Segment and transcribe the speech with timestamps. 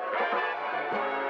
[0.00, 1.21] live.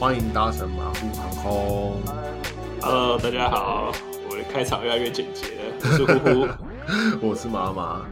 [0.00, 2.00] 欢迎搭乘马虎航空
[2.80, 3.90] ，Hello，大家好，
[4.30, 6.46] 我的开场越来越简洁了，我是呼呼。
[7.28, 8.06] 我是妈妈。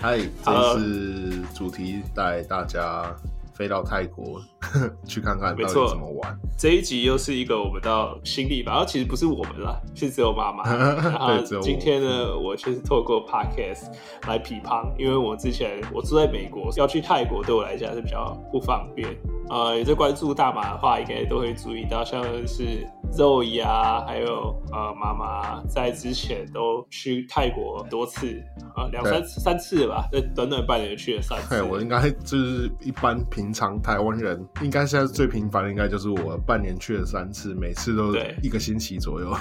[0.00, 3.14] 嗨，这次主题带大家
[3.54, 4.42] 飞到泰国
[5.06, 6.36] 去看看到底没错怎么玩。
[6.58, 10.64] 这一集又是一个我们到新地方，然后其实不是我们啦，是只有妈妈。
[11.62, 13.84] 今天呢，我就是透过 podcast
[14.26, 19.16] 来批判，因为我之前我住在美国，要去泰国对我来讲是比较不方便。
[19.50, 28.40] 呃，有在关注大马的话，应该都会注意到，像是 Zoe 啊，还有呃妈妈在之前都去泰国多次，
[28.76, 31.50] 啊、两三次三次吧，在短短半年去了三次。
[31.50, 39.34] 对，我应该就是一般平常台湾人，应该现在最频繁的应该就是我半年去了三次，每次都对一个星期左右。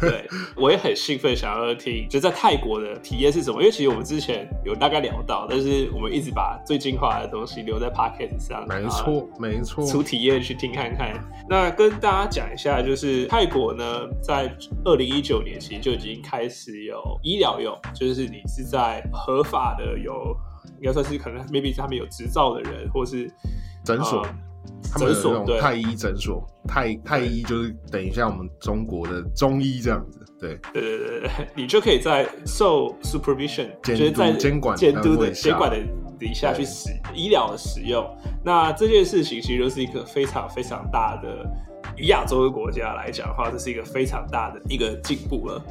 [0.00, 3.60] 对，我也很兴奋，想要听就在泰国的体验是什么。
[3.60, 9.86] 因为其实我们之前有大概聊到，但是我们一直把最精华的东西留在 podcast 上，没错，没错。
[9.86, 11.12] 出体验去听看看。
[11.48, 14.48] 那跟大家讲一下，就是泰国呢，在
[14.84, 20.34] 二零一九年其实就已经开始有医疗用，就是你是在合法的有，
[20.80, 23.28] 应该算是可能 maybe 他们有执照的人，或是
[23.84, 24.24] 诊所
[24.96, 30.20] 诊所对那种泰医诊所，太太医就是等一下我们中国的中医这样子。
[30.40, 35.78] 对，对对对对，你就可以在受 supervision，就是在监管监督的监管的
[36.18, 38.04] 底下去使医疗的使用。
[38.44, 41.48] 那这件事情其实就是一个非常非常大的，
[41.96, 45.62] 以亚洲的国家来讲的话，这是一个非常大的一个进步了。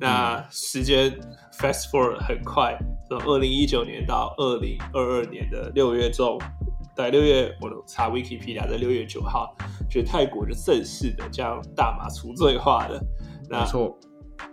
[0.00, 1.10] 那时间
[1.58, 2.76] fast forward 很快，
[3.08, 6.38] 从二零一九年到二零二二年的六月中，
[6.96, 9.54] 在六月我查 Wikipedia 在六月九号，
[9.88, 13.00] 就泰国就正式的将大麻除罪化了。
[13.48, 13.98] 那没错。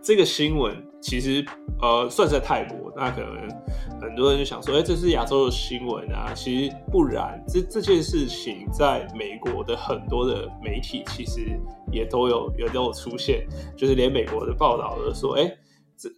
[0.04, 1.46] 这个新闻其实
[1.82, 3.48] 呃算是在泰国，那可能
[4.02, 6.34] 很多人就想说，哎、这是亚洲的新闻啊。
[6.34, 11.60] 其实不然，这这件事情在美国的很多的媒体其实
[11.92, 13.46] 也都有也都有出现，
[13.78, 15.52] 就是连美国的报道都说，哎、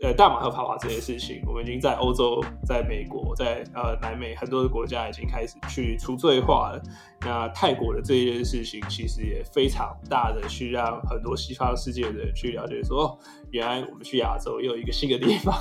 [0.01, 6.81] 呃大马合法化这件事情，我们已经在欧洲、在美国、在呃南美很多的国家已经开始去除罪化了。
[7.21, 13.17] 那泰国的这一件事情，其实也非常大的去让很多西方世界的人去了解说，哦，
[13.51, 15.53] 原来我们去亚洲又有一个新的地方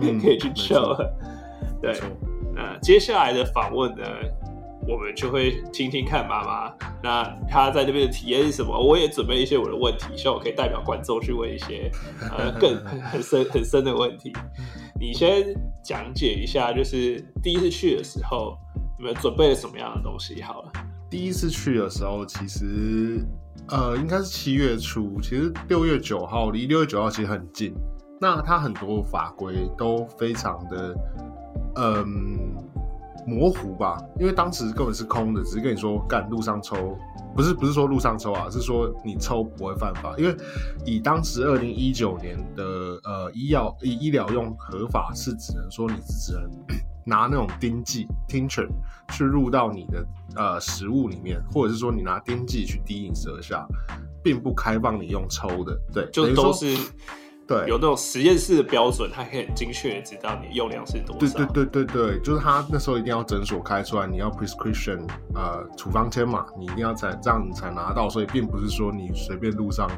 [0.00, 1.14] 嗯 可以去没 chill 错了。
[1.80, 1.94] 对
[2.54, 4.04] 那接下来的访问呢，
[4.86, 8.76] 我们就会听听看妈妈，那她在那边的体验是什么？
[8.76, 11.90] 我也准备一些我的问题，希望我可以代表观众去问一些
[12.36, 14.32] 呃 更很很深很深的问题。
[15.00, 18.56] 你先讲解一下，就是第一次去的时候，
[18.98, 20.40] 你们准备了什么样的东西？
[20.42, 20.72] 好了，
[21.10, 23.24] 第一次去的时候，其实
[23.68, 27.74] 呃，应该是七月初，其实六月九号离六月九号其实很近。
[28.20, 30.94] 那它很多法规都非常的
[31.74, 32.51] 嗯
[33.26, 36.96] 模糊吧，因为当时根本是空的，只是跟你说干路上抽，
[37.36, 40.36] 不是不是说路上抽啊，是说你抽不会犯法，因为
[40.84, 42.64] 以当时二零一九年的
[43.04, 46.50] 呃医药医医疗用合法是只能说你只能
[47.04, 48.68] 拿那种丁剂 tincture
[49.12, 50.06] 去入到你的
[50.36, 53.66] 呃食物里面，或者是说你拿丁剂去滴你舌下，
[54.22, 56.76] 并不开放你用抽的，对，就都是
[57.46, 61.36] 对有那种实验室的标准，它可以很精确的知道你的用量是多少。
[61.36, 65.00] 对对对对对，就是他那时候一定要诊所开出来，你要 prescription
[65.34, 69.90] 呃处方签嘛，你一定要才这样你才拿到，所以并不是说你随便路上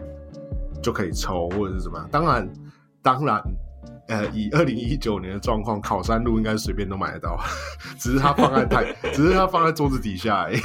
[0.82, 2.08] 就可以抽或者是怎么样。
[2.10, 2.48] 当然，
[3.02, 3.42] 当然，
[4.08, 7.38] 呃，以二零一九年的状况，考山路应该随便都买得到，
[7.98, 10.58] 只是它放在太，只是它放在桌子底下而已。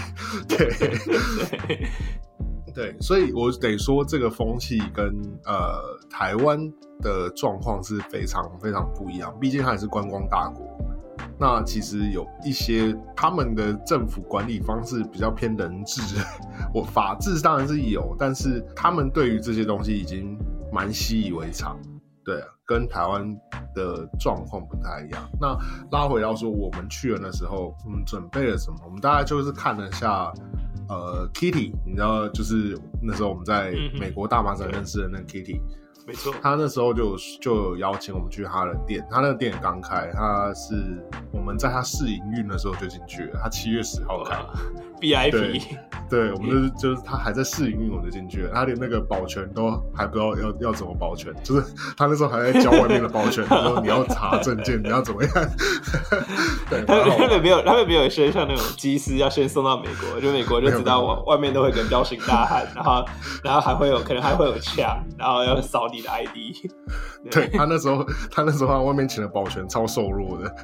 [0.48, 0.70] 对
[2.80, 6.58] 对，所以我得说，这个风气跟呃台湾
[7.02, 10.66] 的状况是非常非常不一样，毕竟它也是观光大国。
[11.38, 16.02] 那其实有一些他们的政府管理方式比较偏人治，
[16.74, 20.38] 我法治当然是有，但是他们对于这些东西已经
[20.72, 21.78] 蛮习以为常。
[22.24, 23.36] 对啊，跟台湾
[23.74, 25.22] 的状况不太一样。
[25.42, 25.58] 那
[25.92, 28.78] 拉回到说，我们去的时候，我们准备了什么？
[28.86, 30.32] 我们大概就是看了下，
[30.90, 35.62] 呃，Kitty，你知道，就是那时候我们在美国大马展认识的那个 Kitty，、
[36.08, 40.76] 没错，他那时候就有就邀请我们去他的店，他那个店刚开，他是
[41.32, 44.36] 我们在他试营运的时候就进去了，他七月十号开。
[45.00, 45.62] 哇 VIP，
[46.10, 48.52] 对，我们就是就是他还在试营运，我就进去了。
[48.54, 51.64] 他连那个保全都还不知道要要怎么保全，就是
[51.96, 55.32] 他那时候还在教外面的保全，他说你要查证件，你要怎么样。
[56.70, 63.06] 对，他们他们没有，他们没有先像那种机师要先送到美国，就美国就知道外外面都会跟彪形大汉，然后
[63.44, 66.72] 然后还会有可能还会有枪，然后要扫你的 ID。
[67.30, 70.56] 对他那时候，他那时候他外面请的保全超瘦弱的，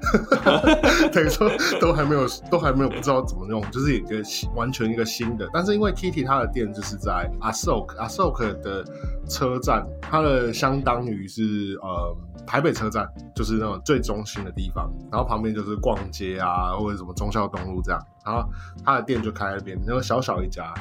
[1.11, 1.51] 等于说
[1.81, 4.24] 都还没有，都还没有不知道怎么用，就是一个新
[4.55, 5.47] 完全一个新的。
[5.53, 8.83] 但是因为 Kitty 它的店就是在 Asok Asok 的
[9.27, 18.01] 车站，它的相当于是呃台北车站，就是那种最中心的地方，然后旁边就是逛街啊，或者什么忠孝东路这样。
[18.25, 18.43] 然后
[18.83, 20.73] 他的店就开在那边，然后小小一家，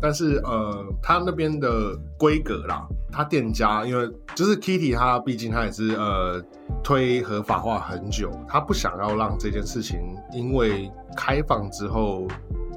[0.00, 6.42] 但是呃，他那边的规格啦，他店家因为就是 Kitty，他毕竟他也是呃
[6.82, 10.00] 推合法化很久，他不想要让这件事情
[10.32, 12.26] 因为开放之后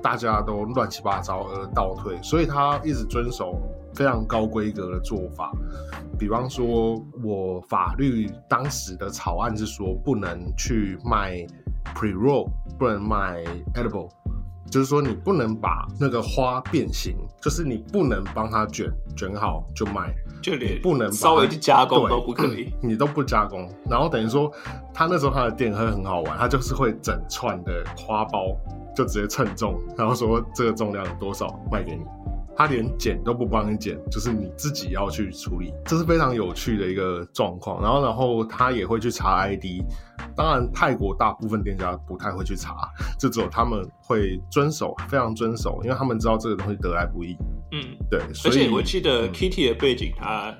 [0.02, 3.62] 大家都乱七八糟而倒退，所以他一直遵守
[3.94, 5.52] 非常高规格的做法。
[6.18, 11.38] 比方说，我法律当时的草案是说不能去卖
[11.96, 13.44] pre roll，不能卖
[13.74, 14.10] edible，
[14.70, 20.14] 就是说你不能把那个花变形，就是你不能帮它卷卷好就卖，
[20.44, 22.72] 就连不能稍微去加工都不可以。
[22.82, 24.52] 你都不加工，然后等于说
[24.94, 28.56] 他那时候他的店会很好玩，他就是会整串的花包
[28.96, 32.04] 就直接称重，然后说这个重量有多少卖给你。
[32.54, 37.82] 他连剪都不帮你剪，就是你自己要去处理，这是非常有趣的一个状况。
[37.82, 39.82] 然后，然后他也会去查 ID，
[40.36, 47.36] 当然泰国大部分店家不太会去查，就只有他们会遵守，非常遵守，因为他们知道这个东西得来不易。
[47.72, 50.54] 嗯，对，而所以且我记得嗯 Kitty 的背景，他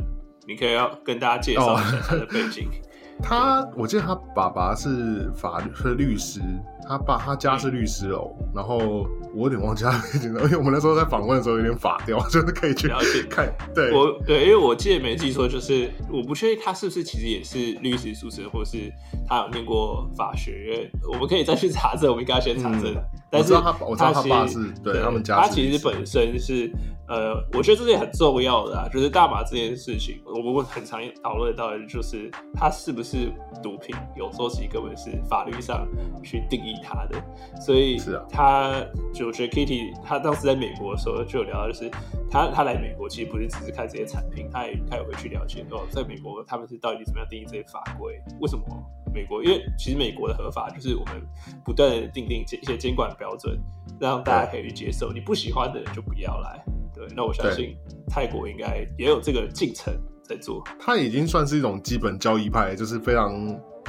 [0.48, 2.70] 你可以要跟大家介绍一下他的背景。
[3.22, 6.42] 他，我记得他爸爸是法律是律师，
[6.88, 13.54] 他爸他家是律师哦，然后我有点忘记他背景了，因为我们那时候在访问的时候有点法掉，就是可以去了解看。
[13.74, 18.92] 对，我对，因为我记得没记错，就是我不确定他是不是其实也是律师出身，或是
[19.28, 20.92] 他有念过法学院。
[21.12, 22.94] 我们可以再去查证，我们应该先查证。
[22.94, 26.70] 嗯但是他我知道他爸是对他们家他其实本身是
[27.08, 33.30] 呃，我觉得这是很重要的啊，就是大麻这件事情，我们很常讨论到的就是它是不是
[33.62, 35.86] 毒品，有时候其实根本是法律上
[36.24, 37.22] 去定义它的。
[37.60, 38.82] 所以是啊他
[39.14, 41.92] 就我觉得 Kitty 他当时在美国的时候就有聊到，就是
[42.30, 48.64] 他他来美国其实不是只是看这些产品，他也他也会去了解哦，在美国他们是到底怎么样定义这些法规，为什么
[49.14, 49.44] 美国？
[49.44, 51.22] 因为其实美国的合法就是我们
[51.64, 53.58] 不断的定定一些监管标准，
[54.00, 56.64] 让大家可以去接受，你不喜欢的人就不要来。
[56.94, 57.76] 对，那我相信
[58.08, 59.94] 泰国应该也有这个进程
[60.24, 60.64] 在做。
[60.80, 63.34] 它已经算是一种基本交易派，就是非常，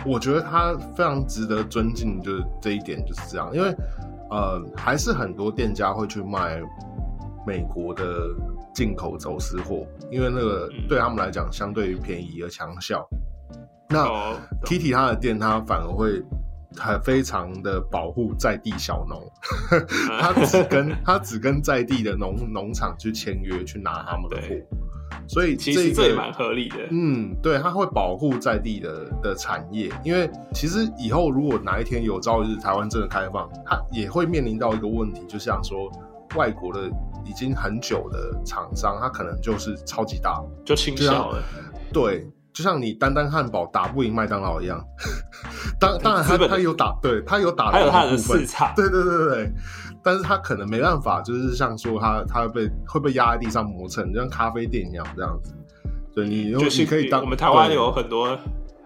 [0.06, 3.68] 我觉得它非常值得尊敬，就是这一点就是这样，因为
[4.30, 6.60] 呃，还是很多店家会去卖
[7.46, 8.28] 美国的
[8.72, 13.06] 进口走私货，因为那个嗯对他们来讲相对于便宜而强效。
[13.92, 16.22] 那哦，Kitty 他的店，他反而会
[16.76, 19.22] 很非常的保护在地小农，
[20.18, 24.56] 他只跟他只跟在地的农农场去签约，去拿他们的货，
[25.28, 26.76] 所以其这个实这也蛮合理的。
[26.90, 35.90] 嗯，对，他会保护在地的的产业，因为其实以后如果哪一天有朝一日台湾真的开放，它也会面临到一个问题，就像说
[36.34, 36.88] 外国的
[37.26, 41.42] 已经很久的厂商，他可能就是超级大，就倾销了，
[41.92, 44.84] 对，就像你单单汉堡打不赢麦当劳一样。
[45.80, 48.72] 当当然他，他有打，对他有打，还有他的市场。
[48.76, 49.52] 对对对对对，
[50.02, 55.52] 但是他可能没办法，就是像说他他会被会被压在地上磨蹭，就像咖啡店一样这样子。
[56.14, 58.38] 对你，就是你可以当我们台湾有很多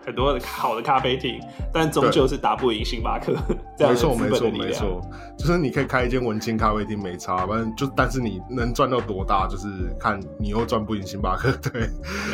[0.05, 1.41] 很多的好的咖啡厅，
[1.73, 3.35] 但终究是打不赢星巴克
[3.79, 4.51] 没错，没错。
[4.51, 5.01] 没错，
[5.39, 9.69] 就是你可以开一间文青咖啡厅没差，反正就但是你能赚到多大，就是
[9.99, 11.89] 看你又赚不赢星巴克， 对，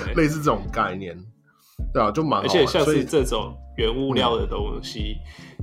[0.05, 1.17] 对类似这种概念，
[1.93, 2.41] 对啊，就蛮。
[2.43, 5.17] 而且像是这种原物料的东西，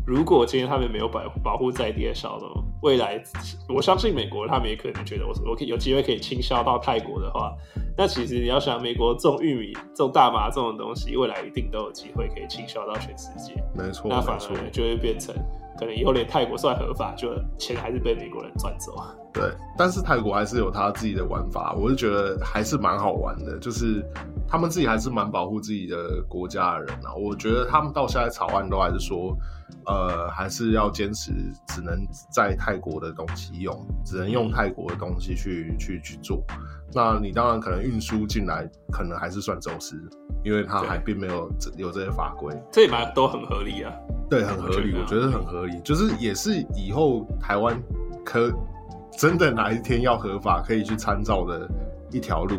[0.06, 2.50] 如果今天他们没有保保护在地的小农，
[2.82, 3.22] 未来
[3.68, 7.54] 我相信美国他们也可能觉得我我可以有机会可以倾销到泰国的话，
[7.98, 13.54] 那其实你要想，美国种玉米、种大麻这种东西，未来一定都有机会可以倾销到全世界。
[13.76, 15.36] 没错，那反而就会变成，
[15.80, 18.92] 可能以后连泰国算合法，就钱还是被美国人赚走。
[19.32, 19.44] 对，
[19.78, 23.58] 但是泰国还是有他自己的玩法，我是觉得还是蛮好玩的。
[23.60, 24.04] 就是
[24.50, 27.14] 他们自己还是蛮保护自己的国家的人啊。
[27.14, 29.38] 我觉得他们到现在草案都还是说，
[29.86, 31.32] 呃，还是要坚持
[31.68, 31.96] 只能
[32.32, 36.44] 在泰国的东西用，只能用泰国的东西去 去去做。
[36.92, 39.96] 那你当然可能运输进来，可能还是算走私，
[40.44, 42.52] 因为它还并没有这有这些法规。
[42.72, 43.94] 这也蛮都很合理啊。
[44.28, 47.80] 对，很合理，我觉得很合理，就是也是以后台湾
[48.26, 48.52] 可
[49.16, 51.70] 真的哪一天要合法，可以去参照的
[52.12, 52.58] 一条路，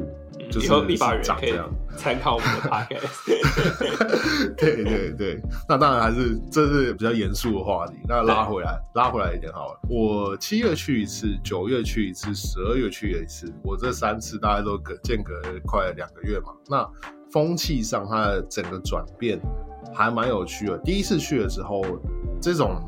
[0.50, 1.54] 就是以后立法人可以。
[1.96, 4.54] 参考我们的 podcast。
[4.56, 7.94] 对对对，那当然还是这是比较严肃的话题。
[8.08, 9.80] 那拉回来，拉回来一点好了。
[9.88, 15.34] 我七月去一次，九月去一次，十二月去了一次，我这三次大概都隔间隔
[15.66, 16.54] 快两个月嘛。
[16.68, 16.88] 那
[17.30, 19.38] 风气上它的整个转变
[19.92, 20.78] 还蛮有趣的。
[20.78, 21.82] 第一次去的时候，
[22.40, 22.80] 这种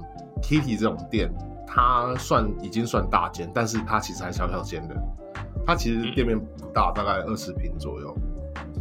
[0.42, 1.30] Kitty 这种店，
[1.66, 4.94] 它算已经算大间，但是它其实还小小间的。
[5.66, 8.16] 它其实店面不大，大概二十平左右。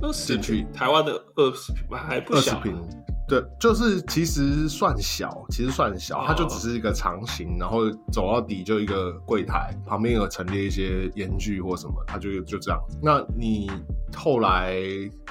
[0.02, 2.58] 二十平，台湾的二十平吧，还不小。
[2.58, 2.76] 二十平，
[3.28, 12.80] 对，就是其实算小，其实算小，哦它就只是一个长形，然后走到底就一个柜台，旁边有陈列一些烟具或什么，它就就这样。
[13.02, 13.70] 那你
[14.16, 14.76] 后来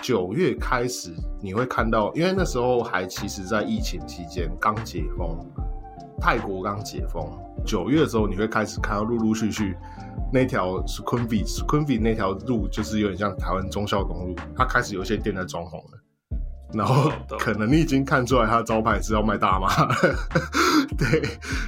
[0.00, 5.36] 九月开始，你会看到，因为那时候还其实在疫情期间刚解封，
[6.20, 7.26] 泰国刚解封，
[7.64, 9.76] 九月的时候你会开始看到陆陆续续
[10.32, 11.26] 那条 k u n
[11.86, 15.98] v i 那条路就是有点像台湾忠孝东路，它开始有一些店在装潢了。
[16.72, 19.94] 然后可能你已经看出来它的招牌是要卖大麻了，
[20.96, 21.20] 对，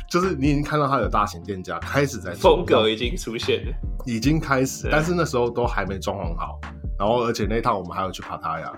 [0.09, 3.73] 就是你已经看到它有大型店家开始在做风格已经出现了。
[4.07, 6.61] 已经开始，但是那时候都还没装潢好。
[6.97, 8.73] 然后，而且那一趟我们还要去帕塔亚，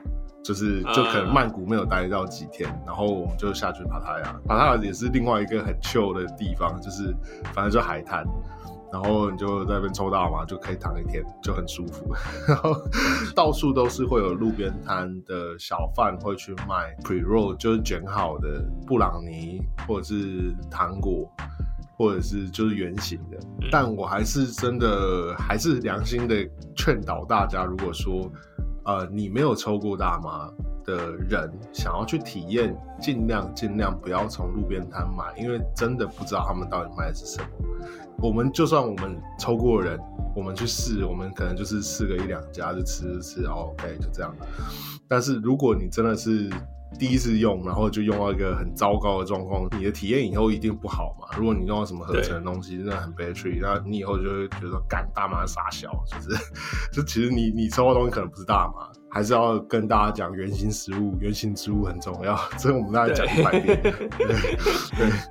[0.45, 4.41] 就是就可能啊曼谷没有待到几天，然后我们就下去帕塔亚。
[4.47, 7.15] 帕塔亚也是另外一个很 chill 的地方，就是
[7.55, 8.23] 反正就海滩，
[8.93, 12.15] 然后你就在那边抽到嘛，就可以躺一天，就很舒服。
[12.47, 12.77] 然后
[13.35, 21.29] 到处都是会有路边摊的小贩会去卖 pre roll，就是卷好的布朗尼或者是糖果。
[21.97, 26.35] 或者是就是圆形的，嗯但我还是真的还是良心的
[26.75, 28.29] 劝导大家，如果说
[28.85, 30.51] 呃你没有抽过大麻
[30.85, 37.49] 的人，想要去体验，尽量尽量不要从路边摊买，因为真的不知道他们到底卖的是什么。
[38.19, 39.99] 我们就算我们抽过人，
[40.37, 44.35] 我们去试，我们可能就是试个一两家就吃吃吃，OK 就这样。
[45.09, 46.49] 但是如果你真的是
[46.99, 51.37] 第一次用，然后就用到一个很糟糕的状况，你的体验以后一定不好嘛。
[51.37, 56.37] 如果你用到什么合成的东西，真的很 bad trip，那你以后就会觉得说干大麻傻小，就是
[56.93, 63.81] 就其实你你抽的东西可能不是大麻，还是要跟大家讲原型食物、原型植物很重要，这个我们大家讲一百遍。
[63.83, 63.93] 对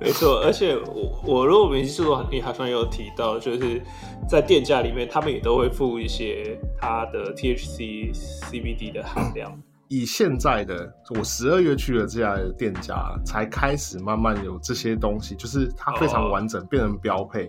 [0.00, 3.82] 没错，而且我我如果没记错，你好像有提到，就是
[4.28, 8.12] 在店家里面，他们也都会附一些它的 THC、
[8.50, 9.58] CBD 的含量。
[9.94, 17.48] 以现在的我十二月去的这家店家，才开始慢慢有这些东西，就是它非常完整，变成标配。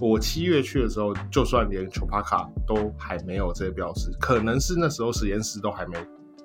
[0.00, 5.96] 我七月去的时候，就算连 Chopaka 都还没有这些标识，可能是那时候实验室都还没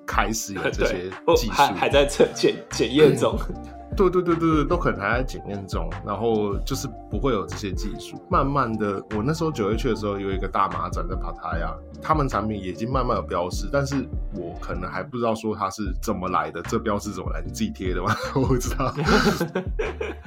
[0.06, 3.36] 开始有这些 技术，还还在测检检验中。
[3.96, 8.16] 对对对对对，都可能还在检验中，然后就是不会有这些技术。
[8.30, 13.96] 慢慢的，我那时候九月去的时候，有一个大麻展在帕塔亚，他们产品已经慢慢有标识，但是
[14.34, 17.42] 我可能还不知道说它是怎么来的，这标识怎么来？
[17.44, 18.14] 你自己贴的吗？
[18.34, 18.92] 我不知道。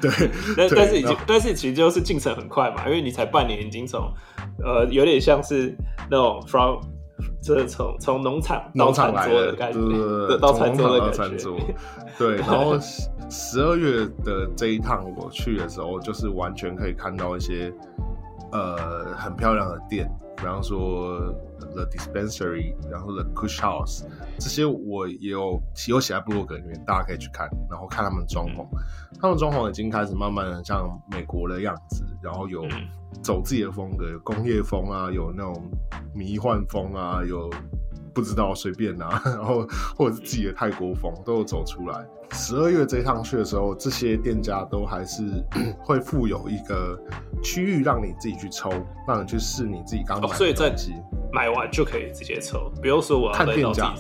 [0.02, 0.12] 对，
[0.58, 4.12] 但但是已经，但是其实就是进程很快嘛，因为你才半年，已经从
[4.64, 5.76] 呃有点像是
[6.12, 6.80] 那种 from
[7.44, 11.58] 这从从农场农场来的，对对对对，到餐桌到感觉餐桌。
[12.18, 12.78] 对，然后
[13.30, 17.74] 十二月的这一趟我去的时候，就是完全可以看到一些
[18.52, 21.20] 呃很漂亮的店，比方说
[21.74, 24.06] The Dispensary，然后 The Kush House，
[24.40, 28.66] 这些我也有有写在部落格里面，大家可以去看，然后看他们装潢，
[29.20, 32.88] 他们装潢已经开始慢慢的像美国的样子，然后有嗯。
[33.22, 35.70] 走自己的风格，有工业风啊，有那种
[36.16, 37.48] 迷幻风啊，有
[38.14, 42.06] 不知道随便啊， 然后或者是自己的泰国风都有走出来。
[42.32, 45.24] 十二月这一趟去的时候，这些店家都还是
[45.84, 47.00] 会附有一个
[47.44, 48.72] 区域让你自己去抽，
[49.08, 50.74] 让你去试你自己刚买的哦所以在。
[51.36, 53.92] 买完就可以直接抽，不用说我要看店家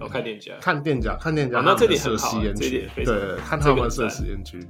[0.00, 0.52] 我看店家。
[0.60, 4.64] 看店家，看店家哦那这里很好吸烟区这点，对，看这他们设个很赞实验区，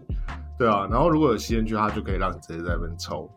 [0.59, 0.89] 对啊。
[0.91, 3.31] 然后如果有吸烟区，他就可以让你直接在那边抽。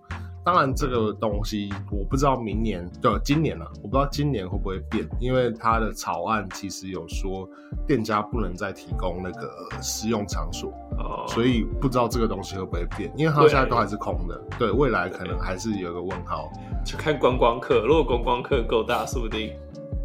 [0.46, 7.48] 当然，这个东西我不知道明年对今年啊，我不知道今年会不会变，因为它的草案其实有说
[7.86, 14.42] 店家不能再提供那个私用场所，哦，所以不知道这个东西会不会变，因为它现在都还是空的。
[14.58, 16.50] 对，未来可能还是有一个问号。
[16.86, 19.52] 就看观光客，如果观光客够大，说不定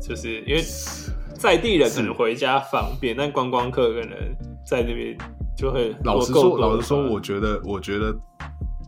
[0.00, 0.62] 就是因为
[1.38, 4.18] 在地人可能回家方便，但观光客可能
[4.66, 5.16] 在那边
[5.56, 8.14] 就会老实说，老实说，我觉得，我觉得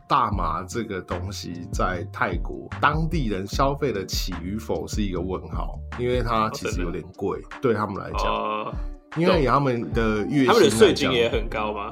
[0.08, 8.74] 大麻这个东西在泰国当地人消费得起与否是一个问号，因为它其实有点贵，对他们来讲，哦，
[9.16, 11.90] 因为以他们的月薪他们的税金也很高吗？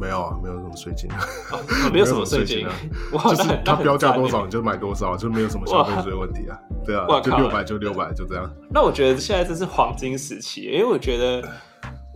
[0.00, 1.20] 没有啊，没有什么税金啊，
[1.52, 1.58] 哦
[1.92, 2.72] 没有什么税金啊，
[3.12, 4.28] 就是那它标价多。
[4.28, 8.50] 少你就买多少，就没有什么消费税问题啊，对啊就六百就六百，就这样。
[8.70, 11.48] 那我觉得现在这是黄金时期，因为我觉得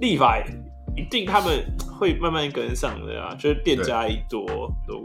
[0.00, 0.38] 立法
[0.97, 1.65] 一定他们
[1.99, 4.47] 会慢慢跟上的啊，就是店家一多，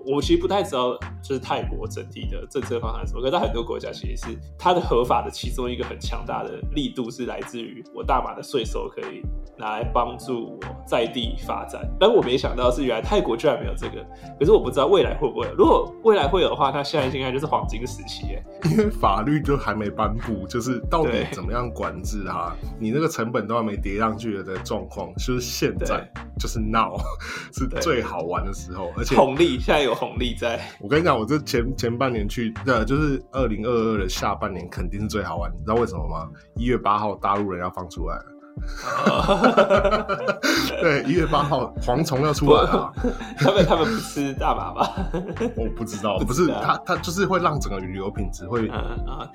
[0.05, 9.21] 我其实不太知道，就是泰国整体的政策方向是什么，可是在很多国家其实是它的合法的其中一个很强大的力度是来自于我大马的税收可以
[9.57, 14.05] 拿来帮助我在地发展，但我没想到是原来泰国居然没有这个，
[14.39, 18.43] 可是我不知道未来会不会有，如果未来会有的话，它现在应该就是黄金时期耶。
[18.71, 26.09] 因为法律就还没颁布，就是到底怎么样管制它，你那个成本都还没叠上去的状况，就是现在
[26.39, 26.97] 就是闹
[27.53, 36.29] 是最好玩的时候，而且红利现在有红利在，我跟你讲，我这前前半年去，呃，就是二零二二的下半年肯定是最好玩，你知道为什么吗？
[36.55, 38.25] 一月八号大陆人要放出来了，
[40.79, 42.93] 对，一月八号蝗虫要出来了啊，
[43.37, 44.95] 他们他们不吃大麻吧？
[45.57, 48.69] 我不知道，不不是知道它它就是会让整个旅游品质会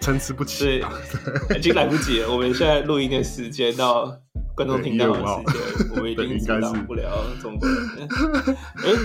[0.01, 0.91] 参差不齐啊。
[1.57, 2.31] 已经来不及了。
[2.31, 4.07] 我们现在录音的时间到
[4.59, 8.09] 观众听到的时间，我们已经阻挡不了中国人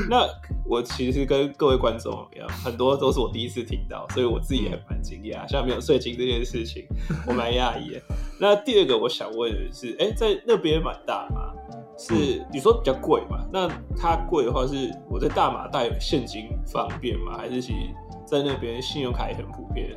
[0.09, 0.27] 那
[0.65, 5.47] 我其实跟各位观众一样，很多都是我第一次听到，所以我自己也蛮惊讶。
[5.47, 6.87] 像没有税金这件事情，
[7.27, 8.01] 我蛮讶异。
[8.39, 11.53] 那第二个我想问的是，哎、在那边买大麻
[11.99, 13.45] 是你说比较贵嘛？
[13.53, 17.37] 那它贵的话，是我在大马带现金方便吗？
[17.37, 17.89] 还是其实
[18.25, 19.95] 在那边信用卡也很普遍，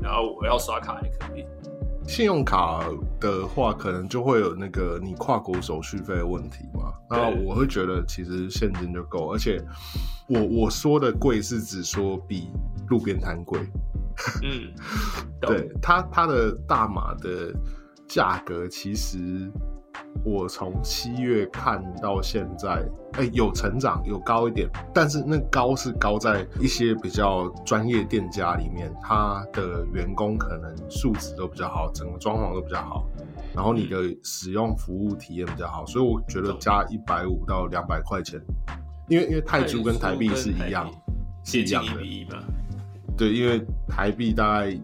[0.00, 1.44] 然后我要刷卡也可以？
[2.06, 2.84] 信用卡
[3.18, 6.92] 的话，可能就会有那个你跨国手续费的问题嘛。
[7.08, 9.62] 那我会觉得其实现金就够，而且
[10.28, 12.50] 我我说的贵是指说比
[12.88, 13.60] 路边摊贵。
[14.42, 14.72] 嗯，
[15.40, 17.52] 懂对它它的大码的
[18.06, 19.50] 价格，其实
[20.22, 33.06] 我从七月看到现在，哎、有成长，有高一点，但是那高是高在一些比较专业店家里面，他的员工可能素质都比较好，整个装潢都比较好，
[33.54, 38.40] 然后你的使用服务体验比较好，所以我觉得加一百五到两百块钱，
[39.08, 40.90] 因为因为泰铢跟台币是一样，
[41.44, 42.00] 是一样的。
[43.16, 44.76] 对，因为台币大概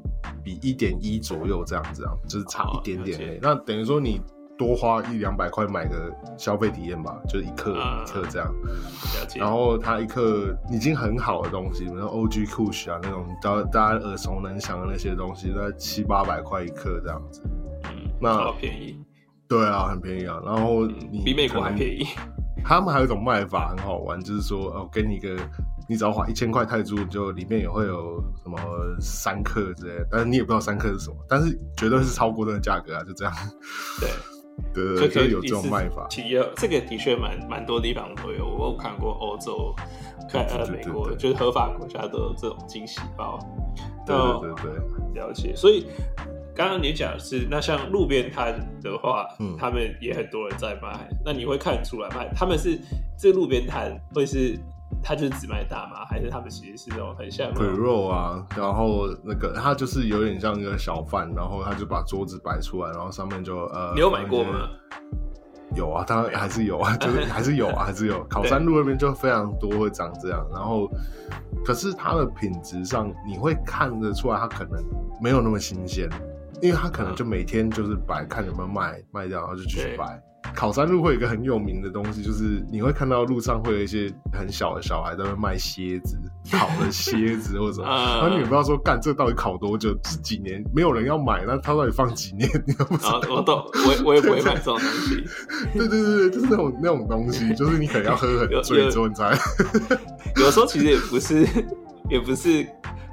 [0.45, 3.39] 比一点一左右这样子啊，就是差一点点。
[3.43, 4.21] 那等于说你
[4.61, 8.55] 多花一两百块买个消费体验吧，就是一克、嗯一克这样。
[9.37, 17.41] 然后它一克已经很好的东西，比如说 OG Kush 啊那种大大家耳熟能详的那些东西，在七八百块一克这样子。
[17.85, 19.03] 嗯，那好便宜，
[19.49, 20.39] 对啊，很便宜啊。
[20.45, 22.07] 然后你比美国还便宜。
[22.63, 25.35] 他们还有一种卖法很好玩，就是说哦，给你一个，
[25.89, 28.59] 你只要花一千块泰铢，你就里面也会有什么
[29.01, 33.33] 三克之类的，但是你也不知道三克是什么，但是绝对是超过那个价格啊，就这样。
[33.99, 34.11] 对，
[34.73, 36.07] 对对对，就有这种卖法。
[36.09, 39.75] 体验这个的确蛮蛮多地方都有，我有看过欧洲、
[40.29, 43.39] 看呃美国，就是合法国家都有这种惊喜包。
[44.07, 44.73] 对对对
[45.15, 45.87] 对，了解，所以
[46.55, 52.79] 刚刚你讲的是，那像路边摊的话，嗯他们也很多人在卖，那你会看出来卖他们是
[53.19, 54.59] 这路边摊会是
[55.03, 64.69] 他就是只卖大麻，还是他们其实是那种很像那腿肉啊，然后那个他就是有点像一个小贩，然后他就把桌子摆出来，然后上面就呃，你有买过吗？
[65.77, 68.25] 有啊，当然还是有啊， 就是还是有啊，还是有。
[68.25, 70.91] 考山路那边就非常多会长这样，然后
[71.65, 74.85] 可是它的品质上，你会看得出来，它可能
[75.23, 76.09] 没有那么新鲜，
[76.61, 80.21] 因为它可能就每天就是摆，看有没有卖卖掉，然后就继续对摆。
[80.55, 86.17] 考山路会有一个很有名的东西，就是你会看到路上会有一些很小的小孩在那边卖蝎子，
[86.53, 93.21] 烤的蝎子或者什么， 啊然后你也不知道说干这到底烤多久，这几年没有人要买，那他到底放几年，你都不知道。
[93.21, 95.25] 然后我都我也我也不会买这种东西，
[95.79, 99.31] 对对对对，就是那种那种东西，就是你可能要喝很有醉有之后你才。
[100.37, 101.47] 有时候其实也不是
[102.09, 102.67] 也不是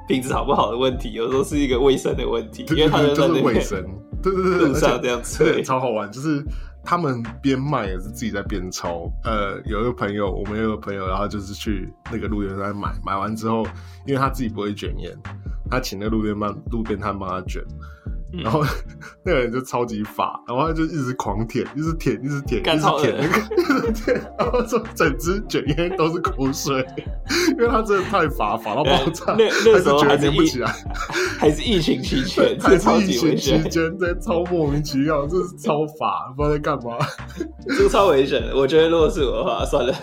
[0.08, 3.86] 品质好不好的问题，有时候是一个卫生的问题，因为他就们在那边是卫生，
[4.22, 6.44] 对对对，路上这样吹，超好玩，就是
[6.88, 9.12] 他们边卖也是自己在边抽。
[9.26, 13.68] 呃，有一个朋友，我们有个朋友，然后就是去那个路边摊买，买完之后，
[14.06, 15.14] 因为他自己不会卷烟，
[15.70, 17.62] 他请那路边摊路边摊帮他卷，
[18.32, 18.64] 然后
[19.24, 26.86] 那个人就超级法，然后他就一直狂舔，一直舔，一直舔，一直舔那个，一直舔，然后说整只卷烟都是口水，
[27.52, 30.74] 因为他真的太法，法到爆炸，那那时候还不起来，
[31.40, 36.98] 还是疫情期间，还是疫情期，间，这超莫名其妙，这是超法，不知道在干嘛。
[37.68, 38.56] 这个超危险的。
[38.56, 39.94] 我觉得如果是我的话，算了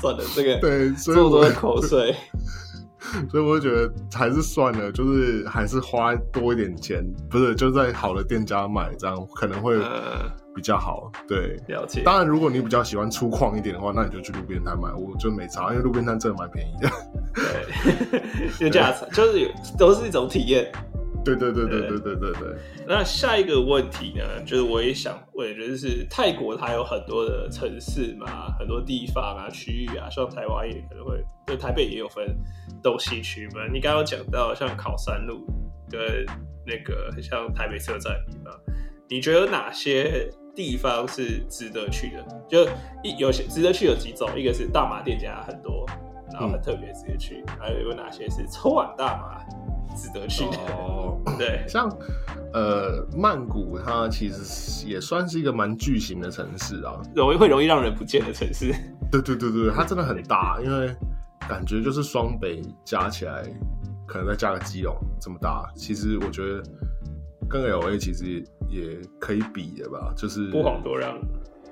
[0.00, 2.14] 算了，这个对，所以我这么多的口水，
[3.30, 11.10] 所以我就觉得还是算了，就是还是花多一点钱，不是就在好的店家买，这样可能会呃，比较好。
[11.26, 12.02] 对，了解。
[12.04, 16.90] 当然如果你比较喜欢粗犷一点的话，那你就去路边摊买，我就没差，因为路边摊真的蛮便宜的。
[17.34, 18.20] 对，
[18.60, 20.70] 因为价钱就是有都是一种体验。
[21.24, 32.26] 对对对对对对对对，那下一个问题呢，就是我也想问，就是泰国它有很多的城市嘛，很多地方啊、区域啊，像台湾也可能会，就台北也有分
[32.82, 33.66] 东西区嘛。
[33.72, 35.46] 你刚刚讲到像考山路
[35.88, 36.00] 跟
[36.66, 38.52] 那个像台北车站地方，
[39.08, 42.26] 你觉得哪些地方是值得去的？
[42.48, 42.64] 就
[43.02, 45.86] 一有些值得去有几种，一个是大麻店家很多，
[46.32, 49.44] 然后很特别值得去，还有有哪些是 抽完大麻
[49.94, 50.56] 值得去的？
[50.74, 51.88] 哦， 对，像
[52.52, 57.00] 呃曼谷，它其实也算是一个蛮巨型的城市啊。
[57.14, 58.72] 容易会容易让人不见的城市。
[59.10, 60.94] 对对对对，它真的很大，因为
[61.48, 63.42] 感觉就是双北加起来，
[64.06, 65.70] 可能再加个基隆这么大。
[65.76, 66.62] 其实我觉得
[67.48, 71.18] 跟 L A 其实也可以比的吧，就是不遑多让。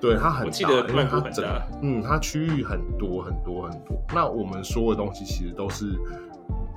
[0.01, 3.97] 对它很大，我记得因为曼谷它整很大嗯，它区域很多很多很多。
[4.15, 5.99] 那我们说的东西其实都是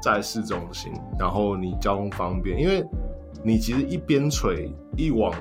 [0.02, 2.86] 在市中心，然后你交通方便，因为
[3.42, 5.34] 你其实一边陲一往，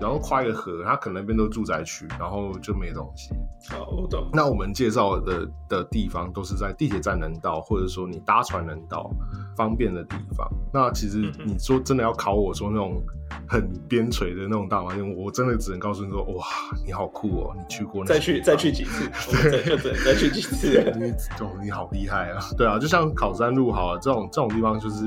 [0.00, 3.30] 然后跨一个河，它可能那边都住宅区，然后就没东西。
[3.70, 4.28] 好，我懂。
[4.32, 9.10] 那我们介绍的的地方都是在地铁站能到，或者说你搭船能到
[9.56, 10.48] 方便的地方。
[10.72, 13.02] 那其实你说真的要考我说那种
[13.46, 16.44] 很边陲的那种大环境，我真的只能告诉你说，哇，
[16.86, 20.92] 你好酷哦，你去过那再去再些地方去几次，我们再就只能再去几次。
[20.96, 21.10] 你
[21.44, 22.38] 哦，你好厉害啊！
[22.56, 25.04] 对啊，就像考山路好啊，这种这种地方就是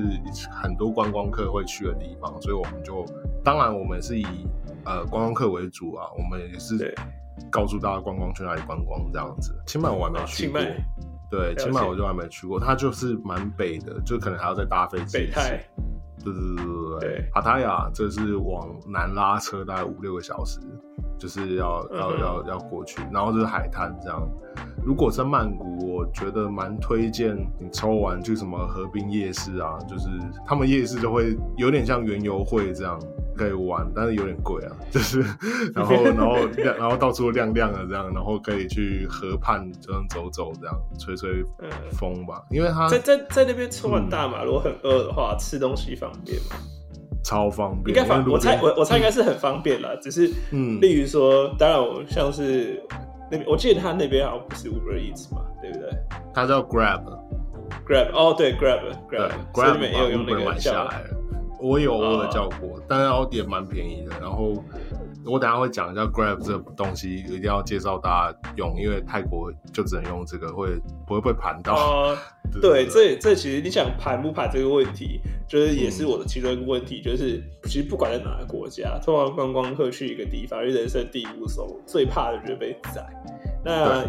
[0.62, 3.06] 很多观光客会去的地方，所以我们就
[3.44, 4.26] 当然我们是以
[4.86, 6.94] 呃观光客为主啊，我们也是
[7.50, 9.54] 告诉大家观光去哪里观光这样子。
[9.66, 10.60] 清迈我还没去过，
[11.30, 15.18] 对，解清迈我就还没去过，它就是蛮北的，就可能还要再搭飞机。
[15.18, 15.64] 北泰，
[16.24, 20.60] 对对对对对帕塔亚这是往南拉车大概五六个小时，
[21.22, 24.28] 就是要要要要过去，然后就是海滩这样。
[24.84, 30.10] 如果在曼谷，我觉得蛮推荐你抽完去什么河滨夜市啊，就是
[30.48, 33.00] 他们夜市就会有点像园游会这样
[33.38, 35.22] 可以玩，但是有点贵啊，就是
[35.76, 41.30] 然后然后亮然后到处都亮亮的这样，然后可以去河畔这样走走这样吹吹
[41.60, 46.56] 嗯风吧，因为他在在在那边抽完大马，如果很饿的话，吃东西方便吗？
[47.24, 52.84] 超方便，应该方，我猜我我猜应该是很方便啦，只是嗯例如说，当然我像是
[53.32, 55.90] 那边，我记得他那边好像不是 Uber Eats 嘛，对不对
[56.34, 57.02] 他叫 Grab。
[57.88, 61.18] ？Grab 哦，对 Grab 对 Grab，所以，Grab 你们也有用那个下来了。
[61.60, 64.12] 我有偶尔哦叫过，但是也蛮便宜的。
[64.20, 64.64] 然后
[65.26, 71.76] 我等下会讲一下 Grab 这个东西，一定要介绍大家用，因为泰国就只能用这个，会不会被盘到？
[72.54, 83.08] 呃，对，这这其实你想盘不盘这个问题，就是也是我的其中一个问题，就是其实不管在哪个国家，通常观光客去一个地方，因为人生地不熟，最怕的就是被宰。
[83.64, 84.04] 那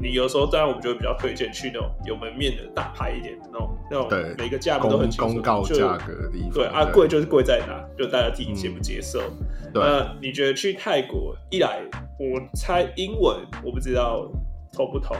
[0.00, 6.50] 你有时候当然我们就会比较推荐去那种有门面的大牌一点的那种，那种对每个价格都很清楚公告价格的地方。
[6.52, 9.20] 对啊，贵就是贵在哪，就大家自己接不接受。
[9.72, 11.80] 对那你觉得去泰国一来，
[12.18, 14.30] 我猜英文我不知道
[14.72, 15.16] 通不通，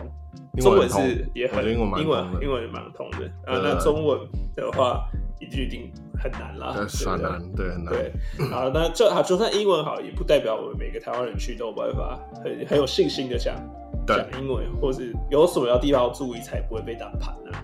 [0.59, 3.59] 中文是也很英文英文英文蛮通的啊。
[3.59, 4.21] 对那中文
[4.55, 5.09] 的话，
[5.41, 7.95] 一定一定很难啦，对，对不对算难，对，很难。
[7.95, 8.12] 对，
[8.49, 13.55] 好，那这好，就算英文好，也不代表我们每个台湾人去都有办法很很有信心的讲
[13.86, 17.59] 对讲英文，或是有什么要地方要注意才不会被打盘呢？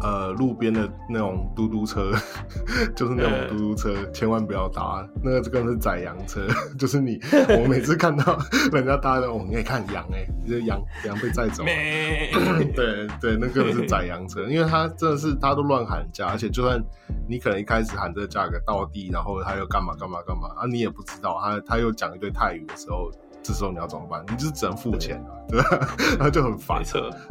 [0.00, 2.12] 呃，路边的那种嘟嘟车，
[2.94, 6.46] 就是那种嗯嘟嘟车，千万不要搭，那个根本是宰羊车，
[6.78, 7.18] 就是你，
[7.60, 8.38] 我每次看到
[8.70, 12.30] 人家搭的，哦，你可以看羊哎、就是羊羊被载走了，没，
[12.76, 16.80] 对对，那个是宰羊车，因为他真的是他都乱喊价，而且就算
[17.28, 23.10] 你可能一开始喊这个价格到地，然后他又干嘛干嘛干嘛啊，你也不知道，他他又讲一堆泰语的时候，
[23.48, 24.22] 这时候你要怎么办？
[24.28, 25.88] 你就是只能付钱啊，对吧？
[26.18, 26.82] 然后就很烦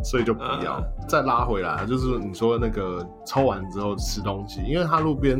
[0.03, 0.73] 所以就不要。
[0.73, 5.39] 啊再拉回来，就是你说那个抽完之后吃东西，因为他路边